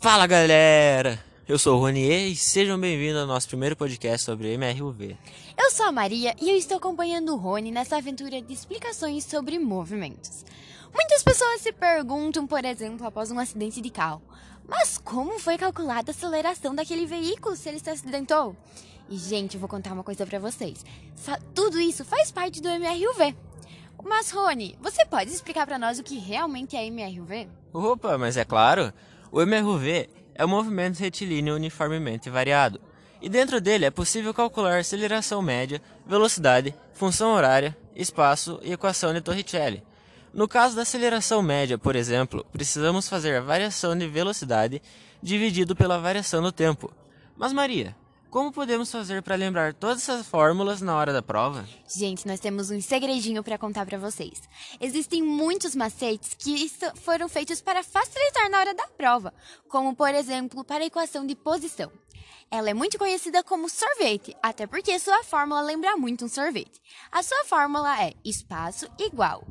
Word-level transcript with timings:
Fala 0.00 0.26
galera! 0.26 1.22
Eu 1.46 1.58
sou 1.58 1.76
o 1.76 1.80
Ronier 1.80 2.28
e 2.28 2.36
sejam 2.36 2.80
bem-vindos 2.80 3.20
ao 3.20 3.26
nosso 3.26 3.48
primeiro 3.48 3.76
podcast 3.76 4.24
sobre 4.24 4.54
MRUV. 4.54 5.16
Eu 5.58 5.70
sou 5.70 5.86
a 5.86 5.92
Maria 5.92 6.34
e 6.40 6.48
eu 6.50 6.56
estou 6.56 6.78
acompanhando 6.78 7.34
o 7.34 7.36
Rony 7.36 7.70
nessa 7.70 7.96
aventura 7.98 8.40
de 8.40 8.52
explicações 8.52 9.24
sobre 9.24 9.58
movimentos. 9.58 10.44
Muitas 10.92 11.22
pessoas 11.22 11.60
se 11.60 11.70
perguntam, 11.72 12.46
por 12.46 12.64
exemplo, 12.64 13.06
após 13.06 13.30
um 13.30 13.38
acidente 13.38 13.80
de 13.82 13.90
carro, 13.90 14.22
mas 14.66 14.96
como 14.96 15.38
foi 15.38 15.58
calculada 15.58 16.10
a 16.10 16.14
aceleração 16.14 16.74
daquele 16.74 17.04
veículo 17.04 17.54
se 17.54 17.68
ele 17.68 17.78
se 17.78 17.90
acidentou? 17.90 18.56
E 19.08 19.18
gente, 19.18 19.54
eu 19.54 19.60
vou 19.60 19.68
contar 19.68 19.92
uma 19.92 20.04
coisa 20.04 20.24
para 20.24 20.38
vocês. 20.38 20.82
Tudo 21.54 21.78
isso 21.78 22.04
faz 22.06 22.32
parte 22.32 22.62
do 22.62 22.68
MRUV. 22.70 23.36
Mas 24.02 24.30
Rony, 24.30 24.76
você 24.80 25.04
pode 25.04 25.30
explicar 25.30 25.66
para 25.66 25.78
nós 25.78 25.98
o 25.98 26.02
que 26.02 26.18
realmente 26.18 26.76
é 26.76 26.86
MRUV? 26.86 27.48
Opa, 27.72 28.16
mas 28.16 28.36
é 28.36 28.44
claro. 28.44 28.92
O 29.34 29.42
MRV 29.42 30.08
é 30.32 30.44
um 30.44 30.48
movimento 30.48 31.00
retilíneo 31.00 31.56
uniformemente 31.56 32.30
variado, 32.30 32.80
e 33.20 33.28
dentro 33.28 33.60
dele 33.60 33.84
é 33.84 33.90
possível 33.90 34.32
calcular 34.32 34.78
aceleração 34.78 35.42
média, 35.42 35.82
velocidade, 36.06 36.72
função 36.92 37.34
horária, 37.34 37.76
espaço 37.96 38.60
e 38.62 38.72
equação 38.72 39.12
de 39.12 39.20
Torricelli. 39.20 39.82
No 40.32 40.46
caso 40.46 40.76
da 40.76 40.82
aceleração 40.82 41.42
média, 41.42 41.76
por 41.76 41.96
exemplo, 41.96 42.46
precisamos 42.52 43.08
fazer 43.08 43.34
a 43.34 43.40
variação 43.40 43.98
de 43.98 44.06
velocidade 44.06 44.80
dividido 45.20 45.74
pela 45.74 45.98
variação 45.98 46.40
do 46.40 46.52
tempo. 46.52 46.92
Mas 47.36 47.52
Maria, 47.52 47.96
como 48.34 48.50
podemos 48.50 48.90
fazer 48.90 49.22
para 49.22 49.36
lembrar 49.36 49.72
todas 49.72 50.02
essas 50.02 50.26
fórmulas 50.26 50.80
na 50.80 50.96
hora 50.96 51.12
da 51.12 51.22
prova? 51.22 51.64
Gente, 51.86 52.26
nós 52.26 52.40
temos 52.40 52.68
um 52.68 52.80
segredinho 52.80 53.44
para 53.44 53.56
contar 53.56 53.86
para 53.86 53.96
vocês. 53.96 54.42
Existem 54.80 55.22
muitos 55.22 55.76
macetes 55.76 56.34
que 56.36 56.68
foram 56.96 57.28
feitos 57.28 57.60
para 57.60 57.84
facilitar 57.84 58.50
na 58.50 58.58
hora 58.58 58.74
da 58.74 58.88
prova, 58.88 59.32
como 59.68 59.94
por 59.94 60.12
exemplo 60.12 60.64
para 60.64 60.82
a 60.82 60.86
equação 60.88 61.24
de 61.24 61.36
posição. 61.36 61.92
Ela 62.50 62.70
é 62.70 62.74
muito 62.74 62.98
conhecida 62.98 63.40
como 63.44 63.70
sorvete, 63.70 64.36
até 64.42 64.66
porque 64.66 64.98
sua 64.98 65.22
fórmula 65.22 65.60
lembra 65.60 65.96
muito 65.96 66.24
um 66.24 66.28
sorvete. 66.28 66.82
A 67.12 67.22
sua 67.22 67.44
fórmula 67.44 68.02
é 68.02 68.14
espaço 68.24 68.88
igual 68.98 69.46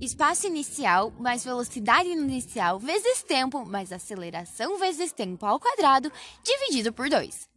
espaço 0.00 0.48
inicial 0.48 1.12
mais 1.20 1.44
velocidade 1.44 2.08
inicial 2.08 2.80
vezes 2.80 3.22
tempo 3.22 3.64
mais 3.64 3.92
aceleração 3.92 4.76
vezes 4.76 5.12
tempo 5.12 5.46
ao 5.46 5.60
quadrado 5.60 6.10
dividido 6.42 6.92
por 6.92 7.08
2. 7.08 7.53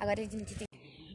Agora 0.00 0.22
a 0.22 0.24
gente 0.24 0.54
tem. 0.54 0.66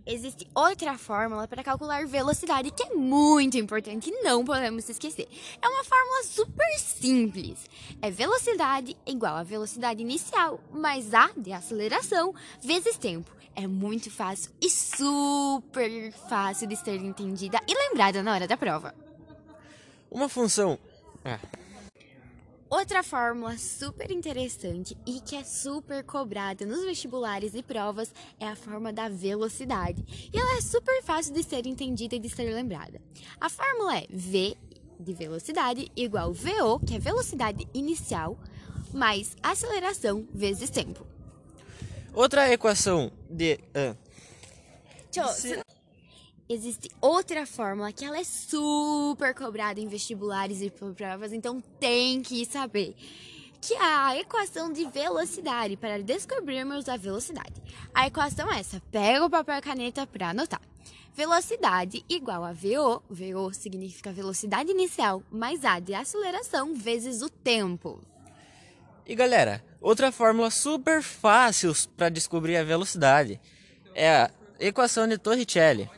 Existe 0.06 0.48
outra 0.54 0.96
fórmula 1.00 1.48
para 1.48 1.64
calcular 1.64 2.06
velocidade 2.06 2.70
que 2.70 2.84
é 2.84 2.94
muito 2.94 3.58
importante 3.58 4.12
e 4.12 4.22
não 4.22 4.46
podemos 4.46 4.88
esquecer. 4.88 5.28
É 5.60 5.68
uma 5.68 5.84
fórmula 5.84 6.24
super 6.24 6.78
simples. 6.78 7.66
É 8.00 8.12
velocidade 8.12 8.96
igual 9.04 9.36
a 9.38 9.42
velocidade 9.42 10.04
inicial 10.04 10.60
mais 10.72 11.12
a 11.16 11.32
de 11.36 11.52
aceleração 11.52 12.36
vezes 12.62 12.96
tempo. 13.00 13.36
É 13.56 13.66
muito 13.66 14.12
fácil 14.12 14.52
e 14.62 14.70
super 14.70 16.12
fácil 16.30 16.68
de 16.68 16.76
ser 16.76 17.02
entendida 17.02 17.60
e 17.68 17.74
lembrada 17.74 18.22
na 18.22 18.34
hora 18.34 18.48
da 18.48 18.56
prova. 18.56 18.94
Uma 20.12 20.30
função. 20.30 20.78
Ah. 21.24 21.40
Outra 22.76 23.02
fórmula 23.02 23.58
super 23.58 24.12
interessante 24.12 24.98
e 25.08 25.22
que 25.22 25.38
é 25.38 25.46
super 25.46 26.04
cobrada 26.04 26.66
nos 26.66 26.84
vestibulares 26.84 27.56
e 27.56 27.64
provas 27.64 28.14
é 28.38 28.50
a 28.50 28.56
forma 28.56 28.92
da 28.92 29.08
velocidade. 29.08 30.04
E 30.34 30.38
ela 30.38 30.58
é 30.58 30.62
super 30.62 31.02
fácil 31.02 31.34
de 31.34 31.42
ser 31.42 31.66
entendida 31.66 32.18
e 32.18 32.20
de 32.20 32.28
ser 32.28 32.54
lembrada. 32.54 33.02
A 33.40 33.50
fórmula 33.50 33.98
é 34.00 34.06
V 34.10 34.58
de 35.00 35.14
velocidade 35.14 35.90
igual 35.96 36.34
VO, 36.34 36.82
que 36.86 36.96
é 36.96 37.00
velocidade 37.00 37.66
inicial, 37.74 38.38
mais 38.94 39.38
aceleração 39.42 40.28
vezes 40.34 40.70
tempo. 40.70 41.08
Outra 42.14 42.52
equação 42.52 43.10
de. 43.30 43.58
Uh, 43.74 43.96
Se 45.32 45.64
existe 46.48 46.90
outra 47.02 47.46
fórmula 47.46 47.92
que 47.92 48.06
ela 48.06 48.20
é 48.20 48.24
super 48.24 49.34
cobrada 49.34 49.80
em 49.80 49.88
vestibulares 49.88 50.62
e 50.62 50.70
provas, 50.70 51.34
então 51.34 51.62
tem 51.80 52.22
que 52.22 52.46
saber. 52.46 52.96
Que 53.62 53.74
é 53.74 53.82
a 53.82 54.18
equação 54.18 54.72
de 54.72 54.86
velocidade 54.86 55.76
para 55.76 56.02
descobrirmos 56.02 56.88
a 56.88 56.98
velocidade. 56.98 57.54
A 57.94 58.06
equação 58.06 58.52
é 58.52 58.60
essa. 58.60 58.80
Pega 58.92 59.26
o 59.26 59.30
papel 59.30 59.58
e 59.58 59.62
caneta 59.62 60.06
para 60.06 60.30
anotar. 60.30 60.62
Velocidade 61.16 62.06
igual 62.08 62.44
a 62.44 62.52
VO, 62.52 63.02
VO 63.10 63.54
significa 63.54 64.12
velocidade 64.12 64.70
inicial, 64.70 65.24
mais 65.32 65.64
A 65.64 65.80
de 65.80 65.94
aceleração 65.94 66.76
vezes 66.76 67.22
o 67.22 67.30
tempo. 67.30 68.02
E 69.08 69.16
galera, 69.16 69.64
outra 69.80 70.12
fórmula 70.12 70.52
super 70.52 71.02
fácil 71.02 71.74
para 71.96 72.10
descobrir 72.10 72.58
a 72.58 72.64
velocidade 72.64 73.40
é 73.94 74.10
a 74.10 74.32
equação 74.60 75.08
de 75.08 75.18
Torricelli 75.18 75.90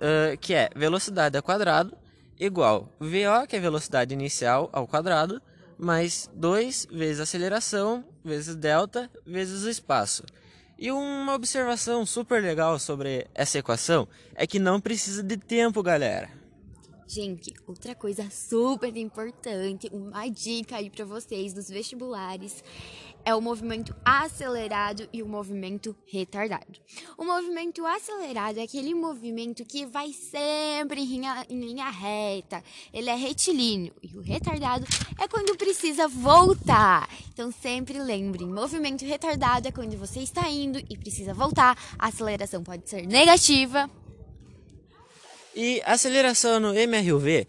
uh, 0.00 0.36
que 0.38 0.54
é 0.54 0.70
velocidade 0.74 1.36
ao 1.36 1.42
quadrado 1.42 1.96
igual 2.40 2.88
VO, 2.98 3.46
que 3.46 3.56
é 3.56 3.60
velocidade 3.60 4.14
inicial 4.14 4.70
ao 4.72 4.86
quadrado, 4.88 5.40
mais 5.78 6.28
2 6.34 6.88
vezes 6.90 7.20
aceleração, 7.20 8.04
vezes 8.24 8.56
delta, 8.56 9.10
vezes 9.26 9.62
o 9.64 9.68
espaço. 9.68 10.24
E 10.78 10.90
uma 10.90 11.34
observação 11.34 12.06
super 12.06 12.42
legal 12.42 12.78
sobre 12.78 13.26
essa 13.34 13.58
equação 13.58 14.08
é 14.34 14.46
que 14.46 14.58
não 14.58 14.80
precisa 14.80 15.22
de 15.22 15.36
tempo, 15.36 15.82
galera. 15.82 16.30
Gente, 17.06 17.52
outra 17.66 17.94
coisa 17.94 18.30
super 18.30 18.96
importante, 18.96 19.90
uma 19.92 20.28
dica 20.28 20.76
aí 20.76 20.88
para 20.88 21.04
vocês 21.04 21.52
dos 21.52 21.68
vestibulares 21.68 22.62
é 23.24 23.34
o 23.34 23.40
movimento 23.40 23.94
acelerado 24.04 25.08
e 25.12 25.22
o 25.22 25.28
movimento 25.28 25.96
retardado. 26.06 26.78
O 27.16 27.24
movimento 27.24 27.84
acelerado 27.86 28.58
é 28.58 28.62
aquele 28.62 28.94
movimento 28.94 29.64
que 29.64 29.86
vai 29.86 30.12
sempre 30.12 31.00
em 31.00 31.06
linha, 31.06 31.46
em 31.48 31.60
linha 31.60 31.90
reta, 31.90 32.62
ele 32.92 33.10
é 33.10 33.14
retilíneo. 33.14 33.94
E 34.02 34.16
o 34.16 34.20
retardado 34.20 34.86
é 35.18 35.28
quando 35.28 35.56
precisa 35.56 36.08
voltar. 36.08 37.08
Então 37.32 37.52
sempre 37.52 37.98
lembrem, 37.98 38.46
movimento 38.46 39.04
retardado 39.04 39.68
é 39.68 39.72
quando 39.72 39.96
você 39.96 40.20
está 40.20 40.48
indo 40.48 40.78
e 40.88 40.96
precisa 40.96 41.34
voltar. 41.34 41.78
A 41.98 42.08
aceleração 42.08 42.62
pode 42.62 42.88
ser 42.88 43.06
negativa 43.06 43.90
e 45.54 45.82
a 45.84 45.92
aceleração 45.92 46.60
no 46.60 46.72
MRUV 46.74 47.46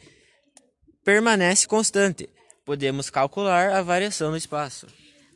permanece 1.03 1.67
constante. 1.67 2.29
Podemos 2.65 3.09
calcular 3.09 3.71
a 3.71 3.81
variação 3.81 4.31
no 4.31 4.37
espaço. 4.37 4.87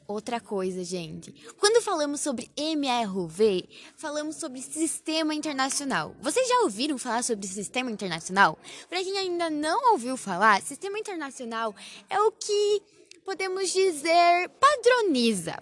Outra 0.08 0.40
coisa, 0.40 0.84
gente. 0.84 1.32
Quando 1.58 1.82
falamos 1.82 2.22
sobre 2.22 2.52
MRV, 2.56 3.68
falamos 3.98 4.36
sobre 4.36 4.62
sistema 4.62 5.34
internacional. 5.34 6.16
Vocês 6.22 6.48
já 6.48 6.60
ouviram 6.60 6.96
falar 7.00 7.24
sobre 7.24 7.48
sistema 7.48 7.90
internacional? 7.90 8.60
Para 8.88 9.04
quem 9.04 9.18
ainda 9.18 9.50
não 9.50 9.94
ouviu 9.94 10.16
falar, 10.16 10.62
sistema 10.62 11.00
internacional 11.00 11.74
é 12.08 12.22
o 12.22 12.32
que 12.32 12.84
podemos 13.26 13.74
dizer 13.74 14.48
padroniza. 14.60 15.58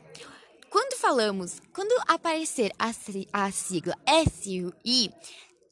Quando 0.70 0.98
falamos, 0.98 1.62
quando 1.72 1.94
aparecer 2.08 2.74
a, 2.78 2.90
a 3.32 3.52
sigla 3.52 3.96
SUI, 4.28 5.14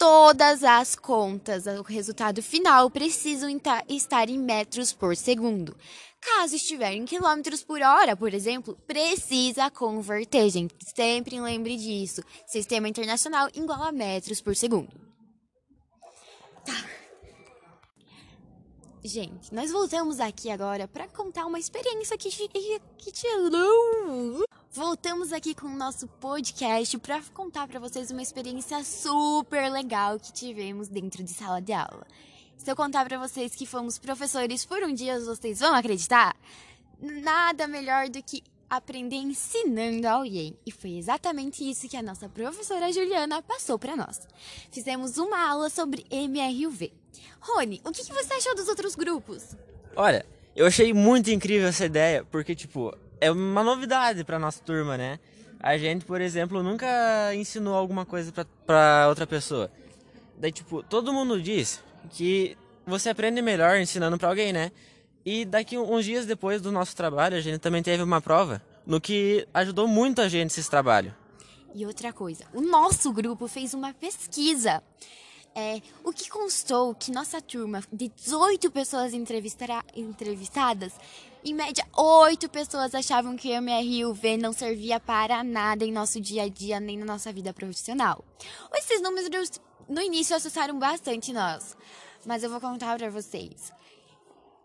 todas 0.02 0.64
as 0.64 0.96
contas, 0.96 1.68
o 1.68 1.84
resultado 1.84 2.42
final 2.42 2.90
precisam 2.90 3.48
estar 3.88 4.30
em 4.30 4.40
metros 4.40 4.92
por 4.92 5.16
segundo. 5.16 5.78
Caso 6.20 6.56
estiver 6.56 6.94
em 6.94 7.06
quilômetros 7.06 7.64
por 7.64 7.80
hora, 7.84 8.16
por 8.16 8.34
exemplo, 8.34 8.76
precisa 8.88 9.70
converter, 9.70 10.50
gente. 10.50 10.74
Sempre 10.96 11.40
lembre 11.40 11.78
disso. 11.78 12.24
Sistema 12.48 12.90
internacional 12.90 13.48
igual 13.54 13.84
a 13.84 13.92
metros 13.92 14.42
por 14.42 14.56
segundo. 14.56 14.90
Tá. 16.66 16.84
Gente, 19.04 19.54
nós 19.54 19.72
voltamos 19.72 20.20
aqui 20.20 20.50
agora 20.50 20.88
para 20.88 21.08
contar 21.10 21.46
uma 21.46 21.60
experiência 21.60 22.18
que, 22.18 22.32
que, 22.32 22.80
que 22.98 23.12
Voltamos 24.74 25.34
aqui 25.34 25.54
com 25.54 25.68
o 25.68 25.76
nosso 25.76 26.08
podcast 26.08 26.98
para 27.00 27.22
contar 27.34 27.68
para 27.68 27.78
vocês 27.78 28.10
uma 28.10 28.22
experiência 28.22 28.82
super 28.86 29.70
legal 29.70 30.18
que 30.18 30.32
tivemos 30.32 30.88
dentro 30.88 31.22
de 31.22 31.32
sala 31.32 31.62
de 31.62 31.74
aula. 31.74 32.08
Se 32.56 32.72
eu 32.72 32.76
contar 32.76 33.06
para 33.06 33.18
vocês 33.18 33.54
que 33.54 33.66
fomos 33.66 34.00
professores 34.00 34.64
por 34.64 34.82
um 34.82 34.94
dia, 34.94 35.20
vocês 35.20 35.60
vão 35.60 35.76
acreditar? 35.76 36.38
Nada 37.02 37.68
melhor 37.68 38.08
do 38.08 38.24
que 38.24 38.42
aprender 38.70 39.18
ensinando 39.18 40.08
alguém. 40.08 40.58
E 40.66 40.72
foi 40.72 40.92
exatamente 40.92 41.70
isso 41.70 41.90
que 41.90 41.98
a 41.98 42.02
nossa 42.02 42.30
professora 42.30 42.94
Juliana 42.94 43.42
passou 43.42 43.78
para 43.78 43.98
nós. 43.98 44.22
Fizemos 44.72 45.18
uma 45.18 45.50
aula 45.50 45.70
sobre 45.70 46.06
MRUV. 46.10 46.94
Rony, 47.42 47.82
o 47.84 47.92
que, 47.92 48.06
que 48.06 48.14
você 48.14 48.36
achou 48.36 48.56
dos 48.56 48.70
outros 48.70 48.96
grupos? 48.96 49.54
Olha, 49.98 50.26
eu 50.56 50.66
achei 50.66 50.94
muito 50.94 51.30
incrível 51.30 51.68
essa 51.68 51.86
ideia, 51.86 52.24
porque, 52.24 52.56
tipo, 52.56 52.96
é 53.22 53.32
uma 53.32 53.64
novidade 53.64 54.24
para 54.24 54.40
nossa 54.40 54.62
turma, 54.64 54.98
né? 54.98 55.20
A 55.60 55.78
gente, 55.78 56.04
por 56.04 56.20
exemplo, 56.20 56.64
nunca 56.64 57.34
ensinou 57.36 57.76
alguma 57.76 58.04
coisa 58.04 58.34
para 58.66 59.06
outra 59.08 59.28
pessoa. 59.28 59.72
Daí, 60.38 60.52
tipo, 60.52 60.82
todo 60.82 61.14
mundo 61.14 61.40
diz 61.40 61.84
que 62.10 62.58
você 62.86 63.10
aprende 63.10 63.44
melhor 63.44 63.78
ensinando 63.78 64.18
para 64.18 64.28
alguém, 64.28 64.52
né? 64.52 64.72
E 65.24 65.46
daqui 65.46 65.78
uns 65.78 66.04
dias 66.04 66.26
depois 66.26 66.60
do 66.62 66.72
nosso 66.72 66.96
trabalho, 66.96 67.38
a 67.38 67.42
gente 67.42 67.60
também 67.60 67.84
teve 67.84 68.02
uma 68.02 68.20
prova, 68.20 68.60
no 68.88 69.00
que 69.00 69.48
ajudou 69.54 69.88
muito 69.88 70.20
a 70.20 70.28
gente 70.28 70.60
esse 70.60 70.68
trabalho. 70.68 71.14
E 71.76 71.86
outra 71.86 72.12
coisa, 72.12 72.44
o 72.54 72.60
nosso 72.60 73.14
grupo 73.14 73.48
fez 73.48 73.76
uma 73.76 73.94
pesquisa. 73.94 74.82
É, 75.54 75.80
o 76.04 76.12
que 76.12 76.30
constou 76.30 76.96
que 76.96 77.12
nossa 77.12 77.42
turma 77.42 77.84
de 77.92 78.08
18 78.08 78.72
pessoas 78.72 79.14
entrevistadas, 79.14 80.94
em 81.44 81.54
média 81.54 81.86
8 81.96 82.50
pessoas 82.50 82.94
achavam 82.94 83.36
que 83.36 83.50
MRUV 83.60 84.38
não 84.38 84.54
servia 84.54 85.00
para 85.00 85.44
nada 85.44 85.84
em 85.84 85.92
nosso 85.92 86.22
dia 86.22 86.44
a 86.44 86.48
dia 86.48 86.80
nem 86.80 86.98
na 86.98 87.06
nossa 87.06 87.34
vida 87.34 87.54
profissional. 87.54 88.24
Esses 88.76 89.02
números 89.02 89.30
no 89.90 90.02
início 90.02 90.36
assustaram 90.36 90.78
bastante 90.78 91.34
nós, 91.34 91.76
mas 92.26 92.44
eu 92.44 92.50
vou 92.50 92.62
contar 92.62 92.98
para 92.98 93.10
vocês 93.10 93.72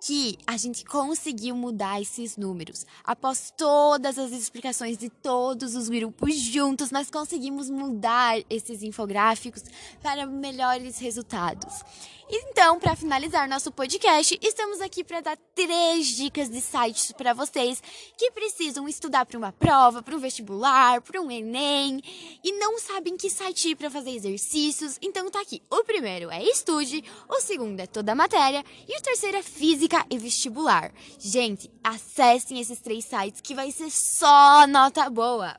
que 0.00 0.38
a 0.46 0.56
gente 0.56 0.84
conseguiu 0.84 1.56
mudar 1.56 2.00
esses 2.00 2.36
números. 2.36 2.86
Após 3.02 3.52
todas 3.56 4.18
as 4.18 4.30
explicações 4.30 4.98
de 4.98 5.08
todos 5.08 5.74
os 5.74 5.88
grupos 5.88 6.34
juntos, 6.36 6.90
nós 6.90 7.10
conseguimos 7.10 7.70
mudar 7.70 8.38
esses 8.48 8.82
infográficos 8.82 9.64
para 10.02 10.26
melhores 10.26 10.98
resultados. 10.98 11.82
Então, 12.28 12.80
para 12.80 12.96
finalizar 12.96 13.48
nosso 13.48 13.70
podcast, 13.70 14.36
estamos 14.42 14.80
aqui 14.80 15.04
para 15.04 15.20
dar 15.20 15.38
três 15.54 16.08
dicas 16.08 16.48
de 16.48 16.60
sites 16.60 17.12
para 17.12 17.32
vocês 17.32 17.80
que 18.16 18.32
precisam 18.32 18.88
estudar 18.88 19.24
para 19.24 19.38
uma 19.38 19.52
prova, 19.52 20.02
para 20.02 20.16
um 20.16 20.18
vestibular, 20.18 21.00
para 21.02 21.20
um 21.20 21.30
Enem 21.30 22.02
e 22.42 22.52
não 22.58 22.80
sabem 22.80 23.16
que 23.16 23.30
site 23.30 23.70
ir 23.70 23.76
para 23.76 23.90
fazer 23.90 24.10
exercícios. 24.10 24.98
Então, 25.00 25.30
tá 25.30 25.40
aqui. 25.40 25.62
O 25.70 25.84
primeiro 25.84 26.28
é 26.28 26.42
Estude, 26.42 27.04
o 27.28 27.40
segundo 27.40 27.78
é 27.78 27.86
Toda 27.86 28.10
a 28.10 28.16
Matéria 28.16 28.64
e 28.88 28.98
o 28.98 29.02
terceiro 29.02 29.36
é 29.36 29.42
Física 29.42 30.04
e 30.10 30.18
Vestibular. 30.18 30.92
Gente, 31.20 31.70
acessem 31.84 32.58
esses 32.58 32.80
três 32.80 33.04
sites 33.04 33.40
que 33.40 33.54
vai 33.54 33.70
ser 33.70 33.90
só 33.90 34.66
nota 34.66 35.08
boa. 35.08 35.56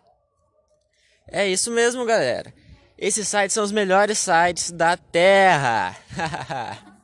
É 1.30 1.48
isso 1.48 1.72
mesmo, 1.72 2.04
galera. 2.04 2.54
Esses 2.98 3.28
sites 3.28 3.54
são 3.54 3.64
os 3.64 3.72
melhores 3.72 4.18
sites 4.18 4.72
da 4.72 4.98
Terra. 4.98 5.96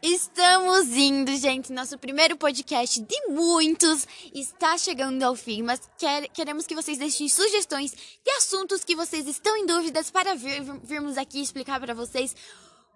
Estamos 0.00 0.88
indo, 0.96 1.36
gente. 1.36 1.72
Nosso 1.72 1.98
primeiro 1.98 2.36
podcast 2.36 3.00
de 3.00 3.26
muitos 3.28 4.06
está 4.32 4.78
chegando 4.78 5.20
ao 5.24 5.34
fim, 5.34 5.62
mas 5.62 5.80
quer, 5.98 6.28
queremos 6.28 6.64
que 6.64 6.76
vocês 6.76 6.96
deixem 6.96 7.28
sugestões 7.28 7.90
de 7.92 8.30
assuntos 8.36 8.84
que 8.84 8.94
vocês 8.94 9.26
estão 9.26 9.56
em 9.56 9.66
dúvidas 9.66 10.12
para 10.12 10.36
vir, 10.36 10.62
virmos 10.84 11.18
aqui 11.18 11.42
explicar 11.42 11.80
para 11.80 11.92
vocês 11.92 12.36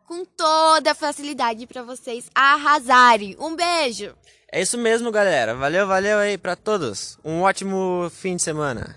com 0.07 0.25
toda 0.25 0.93
a 0.93 0.95
facilidade 0.95 1.67
para 1.67 1.83
vocês 1.83 2.31
arrasarem. 2.33 3.35
Um 3.41 3.57
beijo! 3.57 4.15
É 4.53 4.63
isso 4.63 4.79
mesmo, 4.79 5.11
galera. 5.11 5.57
Valeu, 5.57 5.85
valeu 5.89 6.19
aí 6.19 6.39
para 6.39 6.55
todos. 6.55 7.19
Um 7.25 7.43
ótimo 7.43 8.09
fim 8.15 8.37
de 8.37 8.43
semana. 8.43 8.95